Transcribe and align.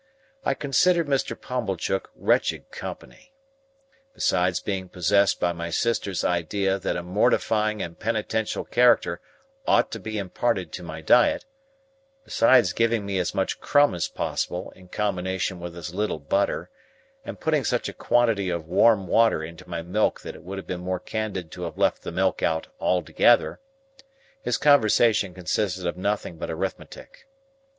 I 0.43 0.55
considered 0.55 1.05
Mr. 1.05 1.39
Pumblechook 1.39 2.09
wretched 2.15 2.71
company. 2.71 3.35
Besides 4.15 4.59
being 4.59 4.89
possessed 4.89 5.39
by 5.39 5.53
my 5.53 5.69
sister's 5.69 6.23
idea 6.23 6.79
that 6.79 6.97
a 6.97 7.03
mortifying 7.03 7.83
and 7.83 7.99
penitential 7.99 8.65
character 8.65 9.21
ought 9.67 9.91
to 9.91 9.99
be 9.99 10.17
imparted 10.17 10.71
to 10.71 10.81
my 10.81 11.01
diet,—besides 11.01 12.73
giving 12.73 13.05
me 13.05 13.19
as 13.19 13.35
much 13.35 13.59
crumb 13.59 13.93
as 13.93 14.07
possible 14.07 14.71
in 14.71 14.87
combination 14.87 15.59
with 15.59 15.77
as 15.77 15.93
little 15.93 16.17
butter, 16.17 16.71
and 17.23 17.39
putting 17.39 17.63
such 17.63 17.87
a 17.87 17.93
quantity 17.93 18.49
of 18.49 18.67
warm 18.67 19.05
water 19.05 19.43
into 19.43 19.69
my 19.69 19.83
milk 19.83 20.21
that 20.21 20.33
it 20.33 20.43
would 20.43 20.57
have 20.57 20.65
been 20.65 20.81
more 20.81 20.99
candid 20.99 21.51
to 21.51 21.61
have 21.61 21.77
left 21.77 22.01
the 22.01 22.11
milk 22.11 22.41
out 22.41 22.69
altogether,—his 22.79 24.57
conversation 24.57 25.35
consisted 25.35 25.85
of 25.85 25.95
nothing 25.95 26.37
but 26.37 26.49
arithmetic. 26.49 27.27